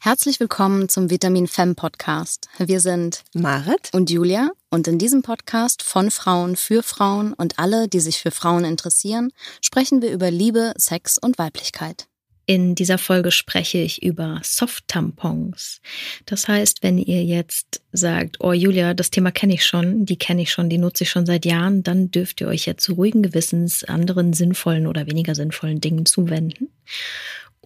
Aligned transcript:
Herzlich 0.00 0.38
willkommen 0.38 0.88
zum 0.88 1.10
Vitamin 1.10 1.48
Femme 1.48 1.74
Podcast. 1.74 2.48
Wir 2.56 2.78
sind 2.78 3.24
Marit 3.34 3.90
und 3.92 4.10
Julia 4.10 4.52
und 4.70 4.86
in 4.86 4.96
diesem 4.96 5.22
Podcast 5.22 5.82
von 5.82 6.12
Frauen 6.12 6.54
für 6.54 6.84
Frauen 6.84 7.32
und 7.32 7.58
alle, 7.58 7.88
die 7.88 7.98
sich 7.98 8.18
für 8.18 8.30
Frauen 8.30 8.64
interessieren, 8.64 9.32
sprechen 9.60 10.00
wir 10.00 10.12
über 10.12 10.30
Liebe, 10.30 10.72
Sex 10.76 11.18
und 11.18 11.36
Weiblichkeit. 11.36 12.06
In 12.46 12.76
dieser 12.76 12.96
Folge 12.96 13.32
spreche 13.32 13.78
ich 13.78 14.00
über 14.02 14.40
Soft-Tampons. 14.44 15.80
Das 16.26 16.46
heißt, 16.46 16.84
wenn 16.84 16.96
ihr 16.96 17.24
jetzt 17.24 17.82
sagt, 17.92 18.36
oh 18.38 18.52
Julia, 18.52 18.94
das 18.94 19.10
Thema 19.10 19.32
kenne 19.32 19.54
ich 19.54 19.66
schon, 19.66 20.06
die 20.06 20.16
kenne 20.16 20.42
ich 20.42 20.52
schon, 20.52 20.70
die 20.70 20.78
nutze 20.78 21.04
ich 21.04 21.10
schon 21.10 21.26
seit 21.26 21.44
Jahren, 21.44 21.82
dann 21.82 22.12
dürft 22.12 22.40
ihr 22.40 22.46
euch 22.46 22.66
jetzt 22.66 22.88
ruhigen 22.88 23.22
Gewissens 23.22 23.82
anderen 23.82 24.32
sinnvollen 24.32 24.86
oder 24.86 25.06
weniger 25.06 25.34
sinnvollen 25.34 25.80
Dingen 25.80 26.06
zuwenden. 26.06 26.68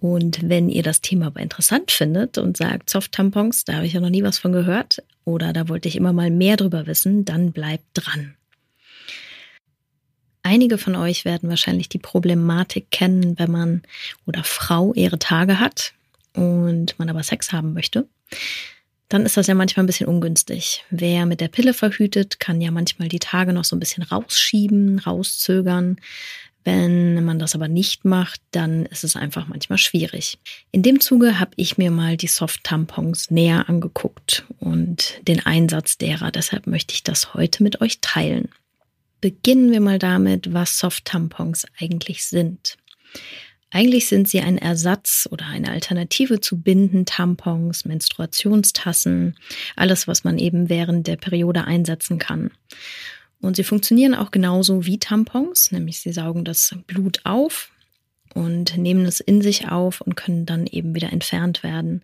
Und 0.03 0.49
wenn 0.49 0.69
ihr 0.69 0.83
das 0.83 1.01
Thema 1.01 1.29
aber 1.29 1.39
interessant 1.39 1.93
findet 1.93 2.37
und 2.37 2.57
sagt, 2.57 2.91
Soft-Tampons, 2.91 3.65
da 3.65 3.75
habe 3.75 3.87
ich 3.87 3.93
ja 3.93 4.01
noch 4.01 4.11
nie 4.11 4.25
was 4.25 4.37
von 4.37 4.51
gehört 4.51 5.01
oder 5.25 5.53
da 5.53 5.69
wollte 5.69 5.87
ich 5.87 5.95
immer 5.95 6.13
mal 6.13 6.29
mehr 6.29 6.57
drüber 6.57 6.89
wissen, 6.89 7.25
dann 7.25 7.53
bleibt 7.53 7.85
dran. 7.95 8.35
Einige 10.43 10.77
von 10.77 10.97
euch 10.97 11.25
werden 11.25 11.49
wahrscheinlich 11.49 11.89
die 11.89 12.01
Problematik 12.01 12.91
kennen, 12.91 13.39
wenn 13.39 13.53
man 13.53 13.83
oder 14.27 14.43
Frau 14.43 14.93
ihre 14.95 15.21
Tage 15.21 15.61
hat 15.61 15.93
und 16.35 16.99
man 16.99 17.09
aber 17.09 17.23
Sex 17.23 17.53
haben 17.53 17.73
möchte. 17.73 18.09
Dann 19.09 19.25
ist 19.25 19.37
das 19.37 19.47
ja 19.47 19.55
manchmal 19.55 19.85
ein 19.85 19.87
bisschen 19.87 20.09
ungünstig. 20.09 20.85
Wer 20.91 21.27
mit 21.27 21.41
der 21.41 21.47
Pille 21.47 21.75
verhütet, 21.75 22.41
kann 22.41 22.61
ja 22.61 22.73
manchmal 22.73 23.07
die 23.07 23.21
Tage 23.21 23.53
noch 23.53 23.65
so 23.65 23.77
ein 23.77 23.81
bisschen 23.81 24.03
rausschieben, 24.03 24.99
rauszögern. 24.99 25.99
Wenn 26.65 27.25
man 27.25 27.39
das 27.39 27.55
aber 27.55 27.67
nicht 27.67 28.05
macht, 28.05 28.41
dann 28.53 28.87
ist 28.87 29.03
es 29.03 29.17
einfach 29.17 29.49
manchmal 29.49 29.79
schwierig. 29.79 30.39
In 30.71 30.83
dem 30.83 31.01
Zuge 31.01 31.41
habe 31.41 31.53
ich 31.57 31.77
mir 31.77 31.91
mal 31.91 32.17
die 32.17 32.29
Soft-Tampons 32.29 33.31
näher 33.31 33.69
angeguckt 33.69 34.45
und 34.61 35.21
den 35.27 35.45
Einsatz 35.45 35.99
derer. 35.99 36.31
Deshalb 36.31 36.67
möchte 36.67 36.95
ich 36.95 37.03
das 37.03 37.35
heute 37.35 37.63
mit 37.63 37.81
euch 37.81 38.01
teilen. 38.01 38.49
Beginnen 39.21 39.73
wir 39.73 39.81
mal 39.81 39.99
damit, 39.99 40.53
was 40.53 40.79
Soft-Tampons 40.79 41.67
eigentlich 41.79 42.25
sind. 42.25 42.77
Eigentlich 43.71 44.07
sind 44.07 44.29
sie 44.29 44.41
ein 44.41 44.59
Ersatz 44.59 45.27
oder 45.31 45.47
eine 45.47 45.71
Alternative 45.71 46.41
zu 46.41 46.61
Binden, 46.61 47.07
Tampons, 47.07 47.87
Menstruationstassen, 47.87 49.37
alles, 49.77 50.07
was 50.07 50.25
man 50.25 50.39
eben 50.39 50.69
während 50.69 51.07
der 51.07 51.17
Periode 51.17 51.65
einsetzen 51.65 52.19
kann. 52.19 52.51
Und 53.43 53.57
sie 53.57 53.65
funktionieren 53.65 54.15
auch 54.15 54.31
genauso 54.31 54.87
wie 54.87 54.99
Tampons, 54.99 55.73
nämlich 55.73 56.01
sie 56.01 56.13
saugen 56.13 56.45
das 56.45 56.75
Blut 56.87 57.21
auf 57.25 57.71
und 58.35 58.79
nehmen 58.79 59.05
es 59.05 59.21
in 59.21 59.43
sich 59.43 59.69
auf 59.69 60.01
und 60.01 60.17
können 60.17 60.47
dann 60.47 60.67
eben 60.67 60.95
wieder 60.95 61.13
entfernt 61.13 61.63
werden. 61.63 62.03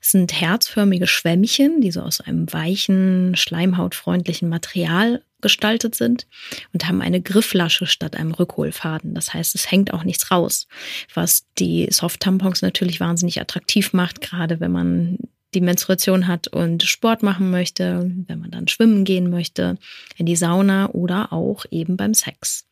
Es 0.00 0.10
sind 0.10 0.32
herzförmige 0.32 1.06
Schwämmchen, 1.06 1.80
die 1.80 1.92
so 1.92 2.00
aus 2.00 2.20
einem 2.20 2.52
weichen, 2.52 3.36
schleimhautfreundlichen 3.36 4.48
Material 4.48 5.22
gestaltet 5.40 5.94
sind 5.94 6.26
und 6.72 6.88
haben 6.88 7.00
eine 7.00 7.20
Grifflasche 7.20 7.86
statt 7.86 8.16
einem 8.16 8.32
Rückholfaden. 8.32 9.14
Das 9.14 9.34
heißt, 9.34 9.54
es 9.54 9.70
hängt 9.70 9.92
auch 9.92 10.02
nichts 10.02 10.30
raus, 10.30 10.66
was 11.14 11.46
die 11.58 11.86
Soft-Tampons 11.90 12.62
natürlich 12.62 12.98
wahnsinnig 12.98 13.40
attraktiv 13.40 13.92
macht, 13.92 14.20
gerade 14.20 14.58
wenn 14.58 14.72
man 14.72 15.18
die 15.54 15.60
Menstruation 15.60 16.26
hat 16.26 16.48
und 16.48 16.82
Sport 16.82 17.22
machen 17.22 17.50
möchte, 17.50 18.10
wenn 18.26 18.40
man 18.40 18.50
dann 18.50 18.68
schwimmen 18.68 19.04
gehen 19.04 19.30
möchte, 19.30 19.78
in 20.16 20.26
die 20.26 20.36
Sauna 20.36 20.90
oder 20.90 21.32
auch 21.32 21.64
eben 21.70 21.96
beim 21.96 22.14
Sex. 22.14 22.66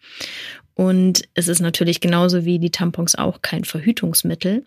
Und 0.74 1.26
es 1.34 1.48
ist 1.48 1.60
natürlich 1.60 2.00
genauso 2.00 2.44
wie 2.44 2.58
die 2.58 2.70
Tampons 2.70 3.14
auch 3.14 3.40
kein 3.40 3.64
Verhütungsmittel. 3.64 4.64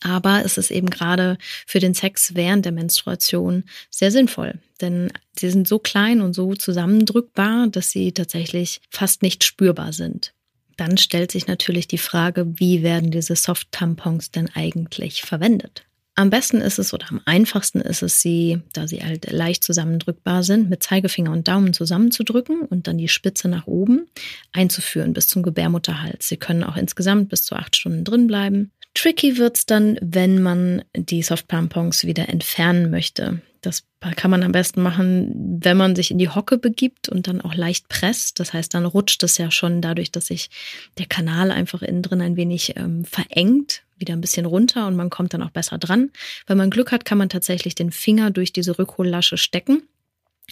Aber 0.00 0.44
es 0.44 0.58
ist 0.58 0.70
eben 0.70 0.90
gerade 0.90 1.38
für 1.66 1.80
den 1.80 1.94
Sex 1.94 2.34
während 2.34 2.64
der 2.64 2.72
Menstruation 2.72 3.64
sehr 3.90 4.10
sinnvoll, 4.10 4.58
denn 4.80 5.10
sie 5.38 5.50
sind 5.50 5.66
so 5.66 5.78
klein 5.78 6.20
und 6.20 6.34
so 6.34 6.54
zusammendrückbar, 6.54 7.68
dass 7.68 7.90
sie 7.90 8.12
tatsächlich 8.12 8.80
fast 8.90 9.22
nicht 9.22 9.44
spürbar 9.44 9.92
sind. 9.92 10.34
Dann 10.76 10.98
stellt 10.98 11.30
sich 11.30 11.46
natürlich 11.46 11.88
die 11.88 11.98
Frage, 11.98 12.58
wie 12.58 12.82
werden 12.82 13.10
diese 13.10 13.36
Soft-Tampons 13.36 14.30
denn 14.30 14.50
eigentlich 14.54 15.22
verwendet? 15.22 15.84
Am 16.16 16.30
besten 16.30 16.60
ist 16.60 16.78
es 16.78 16.94
oder 16.94 17.06
am 17.10 17.20
einfachsten 17.24 17.80
ist 17.80 18.02
es, 18.02 18.20
sie, 18.20 18.60
da 18.72 18.86
sie 18.86 19.02
halt 19.02 19.32
leicht 19.32 19.64
zusammendrückbar 19.64 20.44
sind, 20.44 20.70
mit 20.70 20.82
Zeigefinger 20.82 21.32
und 21.32 21.48
Daumen 21.48 21.72
zusammenzudrücken 21.72 22.60
und 22.60 22.86
dann 22.86 22.98
die 22.98 23.08
Spitze 23.08 23.48
nach 23.48 23.66
oben 23.66 24.06
einzuführen 24.52 25.12
bis 25.12 25.26
zum 25.26 25.42
Gebärmutterhals. 25.42 26.28
Sie 26.28 26.36
können 26.36 26.62
auch 26.62 26.76
insgesamt 26.76 27.30
bis 27.30 27.44
zu 27.44 27.56
acht 27.56 27.74
Stunden 27.74 28.04
drin 28.04 28.28
bleiben. 28.28 28.70
Tricky 28.94 29.38
wird's 29.38 29.66
dann, 29.66 29.98
wenn 30.00 30.40
man 30.40 30.84
die 30.96 31.22
Soft-Tampons 31.22 32.04
wieder 32.04 32.28
entfernen 32.28 32.90
möchte. 32.90 33.42
Das 33.60 33.84
kann 34.16 34.30
man 34.30 34.42
am 34.42 34.52
besten 34.52 34.82
machen, 34.82 35.58
wenn 35.62 35.76
man 35.76 35.96
sich 35.96 36.10
in 36.10 36.18
die 36.18 36.28
Hocke 36.28 36.58
begibt 36.58 37.08
und 37.08 37.26
dann 37.26 37.40
auch 37.40 37.54
leicht 37.54 37.88
presst. 37.88 38.38
Das 38.38 38.52
heißt, 38.52 38.74
dann 38.74 38.84
rutscht 38.84 39.22
es 39.22 39.38
ja 39.38 39.50
schon 39.50 39.80
dadurch, 39.80 40.12
dass 40.12 40.26
sich 40.26 40.50
der 40.98 41.06
Kanal 41.06 41.50
einfach 41.50 41.82
innen 41.82 42.02
drin 42.02 42.20
ein 42.20 42.36
wenig 42.36 42.76
ähm, 42.76 43.04
verengt, 43.04 43.82
wieder 43.96 44.12
ein 44.12 44.20
bisschen 44.20 44.44
runter 44.44 44.86
und 44.86 44.96
man 44.96 45.08
kommt 45.08 45.32
dann 45.32 45.42
auch 45.42 45.50
besser 45.50 45.78
dran. 45.78 46.10
Wenn 46.46 46.58
man 46.58 46.70
Glück 46.70 46.92
hat, 46.92 47.04
kann 47.04 47.18
man 47.18 47.30
tatsächlich 47.30 47.74
den 47.74 47.90
Finger 47.90 48.30
durch 48.30 48.52
diese 48.52 48.78
Rückhollasche 48.78 49.38
stecken 49.38 49.82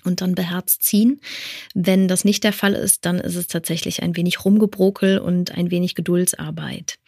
und 0.05 0.21
dann 0.21 0.35
beherzt 0.35 0.83
ziehen. 0.83 1.21
Wenn 1.75 2.09
das 2.09 2.25
nicht 2.25 2.45
der 2.45 2.53
Fall 2.53 2.75
ist, 2.75 3.05
dann 3.05 3.19
ist 3.19 3.37
es 3.37 3.47
tatsächlich 3.47 4.03
ein 4.03 4.17
wenig 4.17 4.45
Rumgebrokel 4.45 5.19
und 5.19 5.53
ein 5.53 5.71
wenig 5.71 5.95
Geduldsarbeit. 5.95 6.99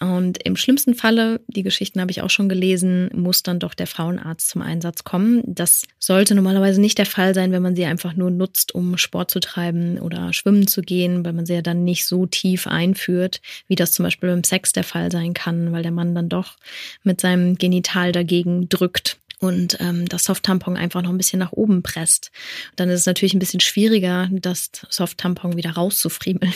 Und 0.00 0.42
im 0.42 0.56
schlimmsten 0.56 0.94
Falle, 0.94 1.40
die 1.46 1.62
Geschichten 1.62 2.00
habe 2.00 2.10
ich 2.10 2.22
auch 2.22 2.30
schon 2.30 2.48
gelesen, 2.48 3.10
muss 3.14 3.42
dann 3.42 3.58
doch 3.58 3.74
der 3.74 3.86
Frauenarzt 3.86 4.48
zum 4.48 4.62
Einsatz 4.62 5.04
kommen. 5.04 5.42
Das 5.46 5.84
sollte 5.98 6.34
normalerweise 6.34 6.80
nicht 6.80 6.98
der 6.98 7.06
Fall 7.06 7.34
sein, 7.34 7.52
wenn 7.52 7.62
man 7.62 7.76
sie 7.76 7.84
einfach 7.84 8.14
nur 8.14 8.30
nutzt, 8.30 8.74
um 8.74 8.98
Sport 8.98 9.30
zu 9.30 9.40
treiben 9.40 9.98
oder 9.98 10.32
schwimmen 10.32 10.66
zu 10.66 10.82
gehen, 10.82 11.24
weil 11.24 11.32
man 11.32 11.46
sie 11.46 11.54
ja 11.54 11.62
dann 11.62 11.84
nicht 11.84 12.06
so 12.06 12.26
tief 12.26 12.66
einführt, 12.66 13.40
wie 13.68 13.76
das 13.76 13.92
zum 13.92 14.04
Beispiel 14.04 14.28
beim 14.28 14.44
Sex 14.44 14.72
der 14.72 14.84
Fall 14.84 15.10
sein 15.10 15.34
kann, 15.34 15.72
weil 15.72 15.82
der 15.82 15.92
Mann 15.92 16.14
dann 16.14 16.28
doch 16.28 16.56
mit 17.02 17.20
seinem 17.20 17.56
Genital 17.56 18.12
dagegen 18.12 18.68
drückt 18.68 19.18
und 19.44 19.78
ähm, 19.80 20.08
das 20.08 20.24
Soft-Tampon 20.24 20.76
einfach 20.76 21.02
noch 21.02 21.10
ein 21.10 21.18
bisschen 21.18 21.38
nach 21.38 21.52
oben 21.52 21.82
presst. 21.82 22.30
dann 22.76 22.88
ist 22.88 23.00
es 23.00 23.06
natürlich 23.06 23.34
ein 23.34 23.38
bisschen 23.38 23.60
schwieriger, 23.60 24.28
das 24.32 24.70
Soft-Tampon 24.88 25.56
wieder 25.56 25.72
rauszufriemeln. 25.72 26.54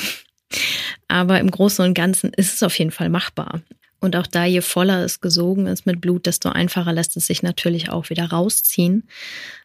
Aber 1.09 1.41
im 1.41 1.51
Großen 1.51 1.85
und 1.85 1.95
Ganzen 1.95 2.33
ist 2.35 2.55
es 2.55 2.63
auf 2.63 2.79
jeden 2.79 2.91
Fall 2.91 3.09
machbar. 3.09 3.63
Und 4.01 4.15
auch 4.15 4.27
da, 4.29 4.45
je 4.45 4.61
voller 4.61 5.05
es 5.05 5.21
gesogen 5.21 5.67
ist 5.67 5.85
mit 5.85 6.01
Blut, 6.01 6.27
desto 6.27 6.51
einfacher 6.51 6.93
lässt 6.93 7.17
es 7.17 7.27
sich 7.27 7.43
natürlich 7.43 7.91
auch 7.91 8.11
wieder 8.11 8.27
rausziehen. 8.27 9.09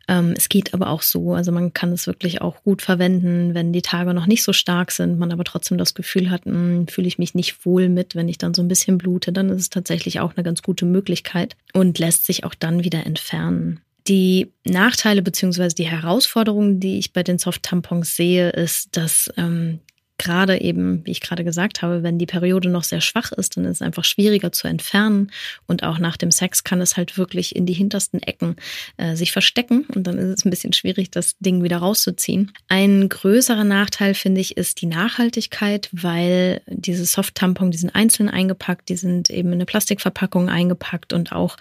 Ähm, 0.08 0.34
es 0.36 0.50
geht 0.50 0.74
aber 0.74 0.90
auch 0.90 1.04
so. 1.04 1.34
Also 1.34 1.52
man 1.52 1.74
kann 1.74 1.92
es 1.92 2.08
wirklich 2.08 2.42
auch 2.42 2.64
gut 2.64 2.82
verwenden, 2.82 3.54
wenn 3.54 3.74
die 3.74 3.84
Tage 3.84 4.14
noch 4.14 4.26
nicht 4.26 4.42
so 4.42 4.52
stark 4.52 4.92
sind, 4.92 5.20
man 5.20 5.32
aber 5.32 5.44
trotzdem 5.44 5.78
das 5.78 5.94
Gefühl 5.94 6.32
hat, 6.32 6.46
hm, 6.46 6.88
fühle 6.88 7.08
ich 7.08 7.20
mich 7.20 7.36
nicht 7.36 7.64
wohl 7.64 7.90
mit, 7.90 8.16
wenn 8.16 8.28
ich 8.28 8.40
dann 8.40 8.56
so 8.56 8.64
ein 8.64 8.68
bisschen 8.68 8.98
blute, 8.98 9.32
dann 9.32 9.50
ist 9.50 9.62
es 9.62 9.70
tatsächlich 9.70 10.20
auch 10.20 10.36
eine 10.36 10.44
ganz 10.44 10.64
gute 10.64 10.86
Möglichkeit 10.86 11.56
und 11.74 12.00
lässt 12.00 12.26
sich 12.26 12.44
auch 12.44 12.56
dann 12.56 12.84
wieder 12.84 13.06
entfernen. 13.06 13.82
Die 14.08 14.52
Nachteile 14.66 15.22
beziehungsweise 15.22 15.76
die 15.76 15.88
Herausforderungen, 15.88 16.80
die 16.80 16.98
ich 16.98 17.14
bei 17.14 17.24
den 17.24 17.38
Soft-Tampons 17.38 18.16
sehe, 18.16 18.50
ist, 18.50 18.98
dass 18.98 19.32
ähm, 19.38 19.80
gerade 20.24 20.62
eben, 20.62 21.06
wie 21.06 21.12
ich 21.12 21.22
gerade 21.22 21.44
gesagt 21.44 21.82
habe, 21.82 22.02
wenn 22.02 22.18
die 22.18 22.26
Periode 22.26 22.70
noch 22.70 22.84
sehr 22.84 23.02
schwach 23.02 23.32
ist, 23.32 23.58
dann 23.58 23.66
ist 23.66 23.78
es 23.78 23.82
einfach 23.82 24.06
schwieriger 24.06 24.52
zu 24.52 24.68
entfernen. 24.68 25.32
Und 25.68 25.84
auch 25.84 26.00
nach 26.00 26.18
dem 26.18 26.32
Sex 26.32 26.64
kann 26.64 26.82
es 26.82 26.98
halt 26.98 27.18
wirklich 27.18 27.56
in 27.56 27.66
die 27.66 27.74
hintersten 27.74 28.22
Ecken 28.24 28.56
äh, 28.98 29.16
sich 29.16 29.32
verstecken. 29.32 29.86
Und 29.94 30.08
dann 30.08 30.18
ist 30.18 30.40
es 30.40 30.46
ein 30.46 30.50
bisschen 30.50 30.74
schwierig, 30.74 31.12
das 31.12 31.36
Ding 31.40 31.64
wieder 31.64 31.78
rauszuziehen. 31.78 32.52
Ein 32.70 33.10
größerer 33.10 33.66
Nachteil, 33.66 34.14
finde 34.14 34.42
ich, 34.42 34.58
ist 34.58 34.82
die 34.82 34.88
Nachhaltigkeit, 34.88 35.90
weil 35.92 36.62
diese 36.68 37.06
Soft-Tampon, 37.06 37.72
die 37.72 37.78
sind 37.78 37.94
einzeln 37.94 38.30
eingepackt, 38.30 38.90
die 38.90 38.98
sind 38.98 39.30
eben 39.30 39.50
in 39.50 39.56
eine 39.56 39.66
Plastikverpackung 39.66 40.50
eingepackt 40.50 41.14
und 41.14 41.34
auch 41.34 41.58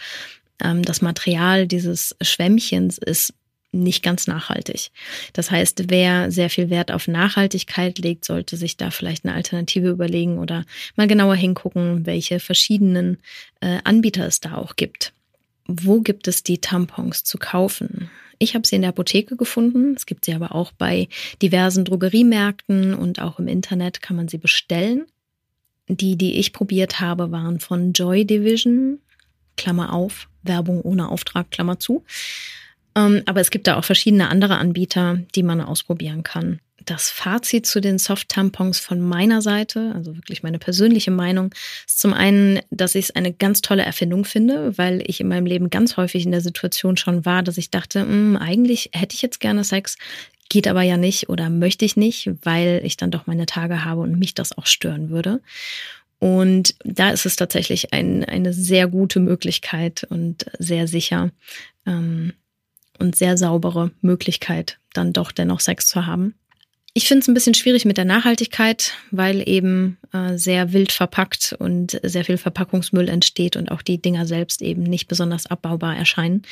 ähm, 0.62 0.82
das 0.82 1.02
Material 1.02 1.66
dieses 1.66 2.16
Schwämmchens 2.22 2.98
ist 2.98 3.34
nicht 3.72 4.02
ganz 4.02 4.26
nachhaltig. 4.26 4.90
Das 5.32 5.50
heißt, 5.50 5.84
wer 5.88 6.30
sehr 6.30 6.50
viel 6.50 6.70
Wert 6.70 6.92
auf 6.92 7.08
Nachhaltigkeit 7.08 7.98
legt, 7.98 8.24
sollte 8.24 8.56
sich 8.56 8.76
da 8.76 8.90
vielleicht 8.90 9.24
eine 9.24 9.34
Alternative 9.34 9.88
überlegen 9.88 10.38
oder 10.38 10.64
mal 10.94 11.08
genauer 11.08 11.34
hingucken, 11.34 12.06
welche 12.06 12.38
verschiedenen 12.38 13.18
äh, 13.60 13.78
Anbieter 13.84 14.26
es 14.26 14.40
da 14.40 14.56
auch 14.56 14.76
gibt. 14.76 15.12
Wo 15.66 16.00
gibt 16.00 16.28
es 16.28 16.42
die 16.42 16.58
Tampons 16.58 17.24
zu 17.24 17.38
kaufen? 17.38 18.10
Ich 18.38 18.54
habe 18.54 18.66
sie 18.66 18.74
in 18.76 18.82
der 18.82 18.90
Apotheke 18.90 19.36
gefunden. 19.36 19.94
Es 19.94 20.04
gibt 20.04 20.24
sie 20.24 20.34
aber 20.34 20.54
auch 20.54 20.72
bei 20.72 21.08
diversen 21.40 21.84
Drogeriemärkten 21.84 22.94
und 22.94 23.20
auch 23.20 23.38
im 23.38 23.48
Internet 23.48 24.02
kann 24.02 24.16
man 24.16 24.28
sie 24.28 24.38
bestellen. 24.38 25.06
Die, 25.88 26.16
die 26.16 26.38
ich 26.38 26.52
probiert 26.52 27.00
habe, 27.00 27.30
waren 27.30 27.60
von 27.60 27.92
Joy 27.92 28.24
Division, 28.24 28.98
Klammer 29.56 29.92
auf, 29.92 30.28
Werbung 30.42 30.80
ohne 30.82 31.08
Auftrag, 31.08 31.50
Klammer 31.50 31.78
zu. 31.78 32.04
Ähm, 32.96 33.22
aber 33.26 33.40
es 33.40 33.50
gibt 33.50 33.66
da 33.66 33.76
auch 33.76 33.84
verschiedene 33.84 34.28
andere 34.28 34.56
Anbieter, 34.56 35.20
die 35.34 35.42
man 35.42 35.60
ausprobieren 35.60 36.22
kann. 36.22 36.60
das 36.84 37.10
Fazit 37.10 37.64
zu 37.64 37.80
den 37.80 37.98
Soft-Tampons 37.98 38.80
von 38.80 39.00
meiner 39.00 39.40
Seite, 39.40 39.92
also 39.94 40.16
wirklich 40.16 40.42
meine 40.42 40.58
persönliche 40.58 41.12
Meinung, 41.12 41.54
ist 41.86 42.00
zum 42.00 42.12
einen, 42.12 42.58
dass 42.70 42.96
ich 42.96 43.04
es 43.04 43.10
eine 43.14 43.32
ganz 43.32 43.60
tolle 43.60 43.84
Erfindung 43.84 44.24
finde, 44.24 44.76
weil 44.76 45.00
ich 45.06 45.20
in 45.20 45.28
meinem 45.28 45.46
Leben 45.46 45.70
ganz 45.70 45.96
häufig 45.96 46.24
in 46.24 46.32
der 46.32 46.40
Situation 46.40 46.96
schon 46.96 47.24
war, 47.24 47.44
dass 47.44 47.56
ich 47.56 47.70
dachte, 47.70 48.00
hm, 48.00 48.36
eigentlich 48.36 48.90
hätte 48.92 49.14
ich 49.14 49.22
jetzt 49.22 49.38
gerne 49.38 49.62
Sex, 49.62 49.96
geht 50.48 50.66
aber 50.66 50.82
ja 50.82 50.96
nicht 50.96 51.28
oder 51.28 51.50
möchte 51.50 51.84
ich 51.84 51.96
nicht, 51.96 52.28
weil 52.42 52.82
ich 52.84 52.96
dann 52.96 53.12
doch 53.12 53.28
meine 53.28 53.46
Tage 53.46 53.84
habe 53.84 54.00
und 54.00 54.18
mich 54.18 54.34
das 54.34 54.56
auch 54.58 54.66
stören 54.66 55.08
würde. 55.08 55.40
Und 56.18 56.74
da 56.84 57.10
ist 57.10 57.26
es 57.26 57.36
tatsächlich 57.36 57.92
ein, 57.92 58.24
eine 58.24 58.52
sehr 58.52 58.86
gute 58.86 59.18
Möglichkeit 59.18 60.04
und 60.08 60.46
sehr 60.58 60.86
sicher 60.86 61.30
ähm, 61.86 62.32
und 62.98 63.16
sehr 63.16 63.36
saubere 63.36 63.90
Möglichkeit, 64.00 64.78
dann 64.92 65.12
doch 65.12 65.32
dennoch 65.32 65.60
Sex 65.60 65.86
zu 65.86 66.06
haben. 66.06 66.34
Ich 66.94 67.08
finde 67.08 67.22
es 67.22 67.28
ein 67.28 67.34
bisschen 67.34 67.54
schwierig 67.54 67.86
mit 67.86 67.96
der 67.96 68.04
Nachhaltigkeit, 68.04 68.92
weil 69.10 69.48
eben 69.48 69.96
äh, 70.12 70.36
sehr 70.36 70.74
wild 70.74 70.92
verpackt 70.92 71.54
und 71.58 71.98
sehr 72.02 72.24
viel 72.24 72.36
Verpackungsmüll 72.36 73.08
entsteht 73.08 73.56
und 73.56 73.70
auch 73.70 73.80
die 73.80 74.00
Dinger 74.00 74.26
selbst 74.26 74.60
eben 74.60 74.82
nicht 74.82 75.08
besonders 75.08 75.46
abbaubar 75.46 75.96
erscheinen. 75.96 76.42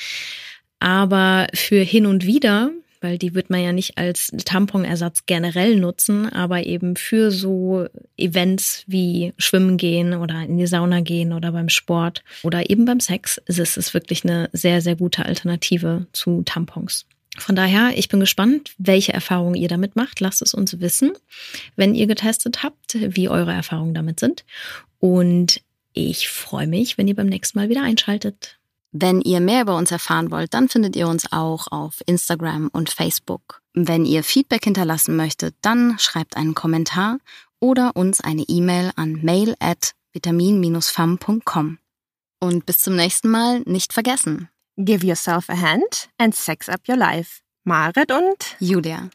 Aber 0.79 1.47
für 1.53 1.83
hin 1.83 2.07
und 2.07 2.25
wieder, 2.25 2.73
weil 3.01 3.19
die 3.19 3.35
wird 3.35 3.51
man 3.51 3.63
ja 3.63 3.73
nicht 3.73 3.99
als 3.99 4.33
Tamponersatz 4.45 5.27
generell 5.27 5.77
nutzen, 5.77 6.29
aber 6.29 6.67
eben 6.67 6.97
für 6.97 7.31
so 7.31 7.87
Events 8.17 8.85
wie 8.87 9.33
Schwimmen 9.39 9.77
gehen 9.77 10.15
oder 10.15 10.43
in 10.43 10.59
die 10.59 10.67
Sauna 10.67 11.01
gehen 11.01 11.33
oder 11.33 11.53
beim 11.53 11.69
Sport 11.69 12.23
oder 12.43 12.71
eben 12.71 12.85
beim 12.85 13.01
Sex, 13.01 13.41
ist 13.47 13.77
es 13.77 13.95
wirklich 13.95 14.25
eine 14.25 14.51
sehr, 14.53 14.81
sehr 14.81 14.97
gute 14.97 15.25
Alternative 15.25 16.07
zu 16.13 16.43
Tampons. 16.45 17.07
Von 17.39 17.57
daher, 17.57 17.93
ich 17.97 18.09
bin 18.09 18.21
gespannt, 18.21 18.75
welche 18.79 19.13
Erfahrungen 19.13 19.55
ihr 19.55 19.69
damit 19.69 19.97
macht. 19.97 20.21
Lasst 20.21 20.43
es 20.43 20.53
uns 20.53 20.81
wissen, 20.81 21.13
wenn 21.77 21.95
ihr 21.95 22.07
getestet 22.07 22.63
habt, 22.63 22.95
wie 22.95 23.29
eure 23.29 23.53
Erfahrungen 23.53 23.95
damit 23.95 24.21
sind. 24.21 24.45
Und 24.99 25.63
ich 25.93 26.29
freue 26.29 26.67
mich, 26.67 26.99
wenn 26.99 27.09
ihr 27.09 27.15
beim 27.15 27.29
nächsten 27.29 27.59
Mal 27.59 27.69
wieder 27.69 27.83
einschaltet. 27.83 28.60
Wenn 28.93 29.21
ihr 29.21 29.41
mehr 29.41 29.63
über 29.63 29.77
uns 29.77 29.93
erfahren 29.93 30.31
wollt, 30.31 30.53
dann 30.53 30.69
findet 30.69 30.97
ihr 30.97 31.07
uns 31.07 31.31
auch 31.33 31.69
auf 31.71 32.01
Instagram 32.07 32.69
und 32.73 32.91
Facebook. 32.91 33.63
Wenn 33.73 34.05
ihr 34.05 34.25
Feedback 34.25 34.65
hinterlassen 34.65 35.17
möchtet, 35.17 35.55
dann 35.63 35.97
schreibt 35.99 36.37
einen 36.37 36.55
Kommentar 36.55 37.19
oder 37.61 37.95
uns 37.95 38.21
eine 38.21 38.43
E-Mail 38.43 38.91
an 38.97 39.21
mail 39.23 39.55
at 39.61 39.93
vitamin-fam.com. 40.13 41.79
Und 42.41 42.67
bis 42.67 42.79
zum 42.79 42.97
nächsten 42.97 43.29
Mal 43.29 43.61
nicht 43.61 43.93
vergessen. 43.93 44.49
Give 44.77 45.07
yourself 45.07 45.49
a 45.49 45.57
hand 45.57 46.09
and 46.19 46.35
sex 46.35 46.69
up 46.69 46.81
your 46.89 46.97
life. 46.97 47.41
Marit 47.65 48.11
und 48.11 48.57
Julia. 48.59 49.09